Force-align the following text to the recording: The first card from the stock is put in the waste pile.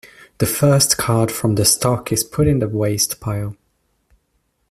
The 0.39 0.47
first 0.47 0.97
card 0.97 1.31
from 1.31 1.53
the 1.53 1.63
stock 1.63 2.11
is 2.11 2.23
put 2.23 2.47
in 2.47 2.57
the 2.57 2.67
waste 2.67 3.19
pile. 3.19 3.55